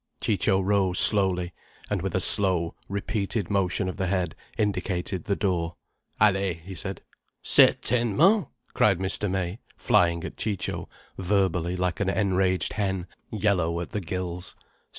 Ciccio 0.19 0.59
rose 0.59 0.97
slowly, 0.97 1.53
and 1.87 2.01
with 2.01 2.15
a 2.15 2.21
slow, 2.21 2.73
repeated 2.89 3.51
motion 3.51 3.87
of 3.87 3.97
the 3.97 4.07
head, 4.07 4.35
indicated 4.57 5.25
the 5.25 5.35
door. 5.35 5.75
"Allez!" 6.19 6.63
he 6.65 6.73
said. 6.73 7.03
"Certainement!" 7.43 8.47
cried 8.73 8.97
Mr. 8.97 9.29
May, 9.29 9.59
flying 9.77 10.23
at 10.23 10.37
Ciccio, 10.37 10.89
verbally, 11.19 11.75
like 11.75 11.99
an 11.99 12.09
enraged 12.09 12.73
hen 12.73 13.05
yellow 13.29 13.79
at 13.79 13.91
the 13.91 14.01
gills. 14.01 14.55